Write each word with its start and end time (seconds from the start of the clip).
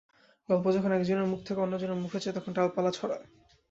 গল্প 0.49 0.65
যখন 0.71 0.91
এক 0.91 1.03
জনের 1.03 1.25
মুখ 1.25 1.39
থেকে 1.45 1.59
অন্য 1.61 1.75
জনের 1.77 2.01
মুখে 2.01 2.19
যায়, 2.19 2.35
তখন 2.35 2.51
ডালপালা 2.53 2.91
ছড়ায়। 2.91 3.25